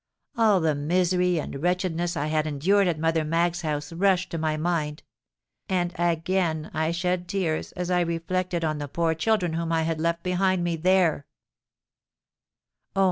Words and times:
All 0.35 0.59
the 0.59 0.73
misery 0.73 1.39
and 1.39 1.61
wretchedness 1.61 2.17
I 2.17 2.25
had 2.25 2.47
endured 2.47 2.87
at 2.87 2.97
Mother 2.97 3.23
Maggs's 3.23 3.61
house 3.61 3.93
rushed 3.93 4.31
to 4.31 4.39
my 4.39 4.57
mind; 4.57 5.03
and 5.69 5.93
again 5.95 6.71
I 6.73 6.89
shed 6.89 7.27
tears 7.27 7.71
as 7.73 7.91
I 7.91 8.01
reflected 8.01 8.65
on 8.65 8.79
the 8.79 8.87
poor 8.87 9.13
children 9.13 9.53
whom 9.53 9.71
I 9.71 9.83
had 9.83 10.01
left 10.01 10.23
behind 10.23 10.63
me 10.63 10.75
there! 10.75 11.27
"Oh! 12.95 12.99